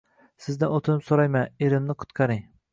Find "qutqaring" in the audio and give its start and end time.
2.03-2.45